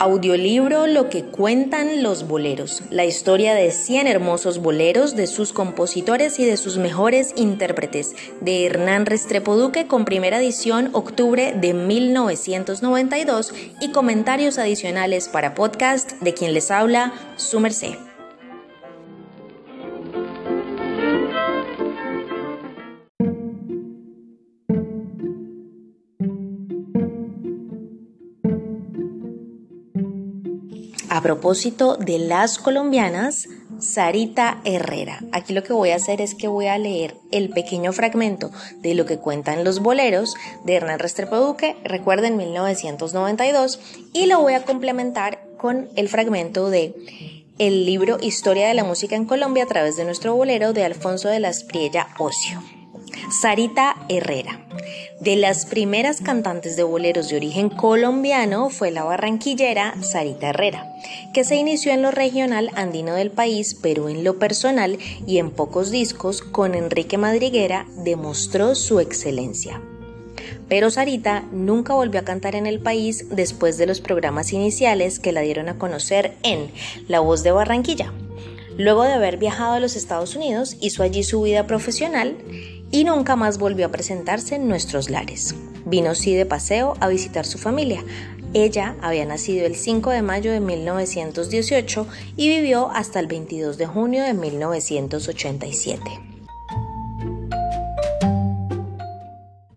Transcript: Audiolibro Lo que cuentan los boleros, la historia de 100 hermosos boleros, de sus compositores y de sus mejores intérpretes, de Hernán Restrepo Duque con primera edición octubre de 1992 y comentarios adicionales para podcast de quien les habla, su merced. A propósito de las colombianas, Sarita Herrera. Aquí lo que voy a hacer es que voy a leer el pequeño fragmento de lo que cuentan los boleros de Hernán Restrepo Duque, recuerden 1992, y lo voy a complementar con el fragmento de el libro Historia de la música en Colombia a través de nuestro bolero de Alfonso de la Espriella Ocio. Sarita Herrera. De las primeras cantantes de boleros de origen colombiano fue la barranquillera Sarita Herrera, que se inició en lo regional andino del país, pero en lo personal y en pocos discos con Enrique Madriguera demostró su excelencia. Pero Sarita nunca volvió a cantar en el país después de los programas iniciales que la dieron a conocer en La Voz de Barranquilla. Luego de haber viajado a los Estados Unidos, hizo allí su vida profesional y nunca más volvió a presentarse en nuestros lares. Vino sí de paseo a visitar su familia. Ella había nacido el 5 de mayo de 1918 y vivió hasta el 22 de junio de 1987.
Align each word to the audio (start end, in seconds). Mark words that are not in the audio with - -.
Audiolibro 0.00 0.88
Lo 0.88 1.08
que 1.08 1.24
cuentan 1.24 2.02
los 2.02 2.26
boleros, 2.26 2.82
la 2.90 3.04
historia 3.04 3.54
de 3.54 3.70
100 3.70 4.08
hermosos 4.08 4.58
boleros, 4.58 5.14
de 5.14 5.28
sus 5.28 5.52
compositores 5.52 6.40
y 6.40 6.44
de 6.44 6.56
sus 6.56 6.78
mejores 6.78 7.32
intérpretes, 7.36 8.14
de 8.40 8.66
Hernán 8.66 9.06
Restrepo 9.06 9.56
Duque 9.56 9.86
con 9.86 10.04
primera 10.04 10.38
edición 10.38 10.90
octubre 10.94 11.54
de 11.56 11.74
1992 11.74 13.54
y 13.80 13.92
comentarios 13.92 14.58
adicionales 14.58 15.28
para 15.28 15.54
podcast 15.54 16.12
de 16.20 16.34
quien 16.34 16.54
les 16.54 16.72
habla, 16.72 17.12
su 17.36 17.60
merced. 17.60 17.94
A 31.14 31.22
propósito 31.22 31.96
de 31.96 32.18
las 32.18 32.58
colombianas, 32.58 33.46
Sarita 33.78 34.60
Herrera. 34.64 35.20
Aquí 35.30 35.52
lo 35.52 35.62
que 35.62 35.72
voy 35.72 35.90
a 35.90 35.94
hacer 35.94 36.20
es 36.20 36.34
que 36.34 36.48
voy 36.48 36.66
a 36.66 36.76
leer 36.76 37.14
el 37.30 37.50
pequeño 37.50 37.92
fragmento 37.92 38.50
de 38.78 38.96
lo 38.96 39.06
que 39.06 39.18
cuentan 39.18 39.62
los 39.62 39.78
boleros 39.78 40.34
de 40.64 40.74
Hernán 40.74 40.98
Restrepo 40.98 41.36
Duque, 41.36 41.76
recuerden 41.84 42.36
1992, 42.36 43.78
y 44.12 44.26
lo 44.26 44.40
voy 44.40 44.54
a 44.54 44.64
complementar 44.64 45.38
con 45.56 45.88
el 45.94 46.08
fragmento 46.08 46.68
de 46.68 46.96
el 47.58 47.86
libro 47.86 48.18
Historia 48.20 48.66
de 48.66 48.74
la 48.74 48.82
música 48.82 49.14
en 49.14 49.26
Colombia 49.26 49.62
a 49.62 49.68
través 49.68 49.96
de 49.96 50.04
nuestro 50.04 50.34
bolero 50.34 50.72
de 50.72 50.82
Alfonso 50.82 51.28
de 51.28 51.38
la 51.38 51.50
Espriella 51.50 52.08
Ocio. 52.18 52.60
Sarita 53.30 53.94
Herrera. 54.08 54.66
De 55.24 55.36
las 55.36 55.64
primeras 55.64 56.20
cantantes 56.20 56.76
de 56.76 56.82
boleros 56.82 57.30
de 57.30 57.36
origen 57.36 57.70
colombiano 57.70 58.68
fue 58.68 58.90
la 58.90 59.04
barranquillera 59.04 59.94
Sarita 60.02 60.50
Herrera, 60.50 60.92
que 61.32 61.44
se 61.44 61.56
inició 61.56 61.92
en 61.92 62.02
lo 62.02 62.10
regional 62.10 62.70
andino 62.74 63.14
del 63.14 63.30
país, 63.30 63.74
pero 63.74 64.10
en 64.10 64.22
lo 64.22 64.38
personal 64.38 64.98
y 65.26 65.38
en 65.38 65.50
pocos 65.50 65.90
discos 65.90 66.42
con 66.42 66.74
Enrique 66.74 67.16
Madriguera 67.16 67.86
demostró 68.04 68.74
su 68.74 69.00
excelencia. 69.00 69.80
Pero 70.68 70.90
Sarita 70.90 71.42
nunca 71.52 71.94
volvió 71.94 72.20
a 72.20 72.24
cantar 72.24 72.54
en 72.54 72.66
el 72.66 72.80
país 72.80 73.26
después 73.30 73.78
de 73.78 73.86
los 73.86 74.02
programas 74.02 74.52
iniciales 74.52 75.20
que 75.20 75.32
la 75.32 75.40
dieron 75.40 75.70
a 75.70 75.78
conocer 75.78 76.36
en 76.42 76.70
La 77.08 77.20
Voz 77.20 77.42
de 77.42 77.52
Barranquilla. 77.52 78.12
Luego 78.76 79.04
de 79.04 79.12
haber 79.12 79.36
viajado 79.36 79.74
a 79.74 79.80
los 79.80 79.94
Estados 79.94 80.34
Unidos, 80.34 80.76
hizo 80.80 81.02
allí 81.02 81.22
su 81.22 81.42
vida 81.42 81.66
profesional 81.66 82.36
y 82.90 83.04
nunca 83.04 83.36
más 83.36 83.58
volvió 83.58 83.86
a 83.86 83.90
presentarse 83.90 84.56
en 84.56 84.68
nuestros 84.68 85.10
lares. 85.10 85.54
Vino 85.84 86.14
sí 86.14 86.34
de 86.34 86.46
paseo 86.46 86.94
a 87.00 87.08
visitar 87.08 87.46
su 87.46 87.58
familia. 87.58 88.02
Ella 88.52 88.96
había 89.00 89.26
nacido 89.26 89.66
el 89.66 89.76
5 89.76 90.10
de 90.10 90.22
mayo 90.22 90.52
de 90.52 90.60
1918 90.60 92.06
y 92.36 92.48
vivió 92.48 92.90
hasta 92.90 93.20
el 93.20 93.26
22 93.26 93.78
de 93.78 93.86
junio 93.86 94.24
de 94.24 94.34
1987. 94.34 96.33